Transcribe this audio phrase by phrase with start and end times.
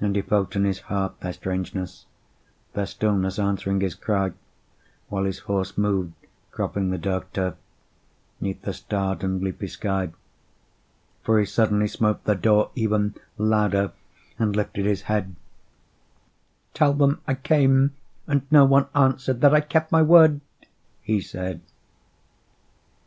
[0.00, 2.06] And he felt in his heart their strangeness,
[2.72, 4.32] Their stillness answering his cry,
[5.10, 6.14] While his horse moved,
[6.50, 7.56] cropping the dark turf,
[8.40, 10.12] 'Neath the starred and leafy sky;
[11.22, 13.92] For he suddenly smote on the door, even Louder,
[14.38, 15.36] and lifted his head:
[16.72, 17.92] 'Tell them I came,
[18.26, 20.40] and no one answered, That I kept my word,'
[21.02, 21.60] he said.